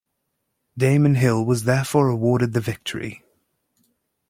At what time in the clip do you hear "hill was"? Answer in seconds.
1.13-1.65